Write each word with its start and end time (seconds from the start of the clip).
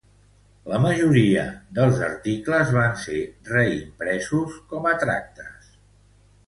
La 0.71 0.77
majoria 0.85 1.43
dels 1.79 2.01
articles 2.07 2.73
van 2.79 2.99
ser 3.05 3.21
reimpresos 3.53 4.59
com 4.75 4.91
a 4.95 4.97
tractes. 5.07 5.71